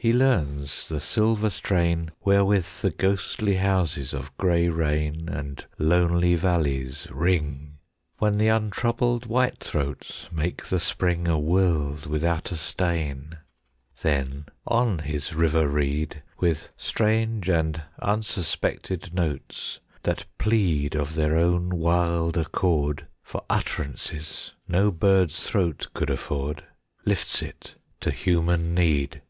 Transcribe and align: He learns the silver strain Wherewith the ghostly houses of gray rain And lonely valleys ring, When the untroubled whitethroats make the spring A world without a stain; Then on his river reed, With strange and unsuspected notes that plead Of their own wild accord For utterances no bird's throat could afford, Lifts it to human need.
He 0.00 0.12
learns 0.12 0.86
the 0.88 1.00
silver 1.00 1.50
strain 1.50 2.12
Wherewith 2.24 2.82
the 2.82 2.90
ghostly 2.92 3.56
houses 3.56 4.14
of 4.14 4.36
gray 4.36 4.68
rain 4.68 5.28
And 5.28 5.66
lonely 5.76 6.36
valleys 6.36 7.08
ring, 7.10 7.78
When 8.18 8.38
the 8.38 8.46
untroubled 8.46 9.24
whitethroats 9.26 10.28
make 10.30 10.66
the 10.66 10.78
spring 10.78 11.26
A 11.26 11.36
world 11.36 12.06
without 12.06 12.52
a 12.52 12.56
stain; 12.56 13.38
Then 14.00 14.44
on 14.68 15.00
his 15.00 15.34
river 15.34 15.66
reed, 15.66 16.22
With 16.38 16.68
strange 16.76 17.48
and 17.50 17.82
unsuspected 18.00 19.12
notes 19.12 19.80
that 20.04 20.26
plead 20.38 20.94
Of 20.94 21.16
their 21.16 21.34
own 21.36 21.70
wild 21.70 22.36
accord 22.36 23.08
For 23.24 23.44
utterances 23.50 24.52
no 24.68 24.92
bird's 24.92 25.44
throat 25.44 25.88
could 25.92 26.08
afford, 26.08 26.62
Lifts 27.04 27.42
it 27.42 27.74
to 27.98 28.12
human 28.12 28.74
need. 28.76 29.22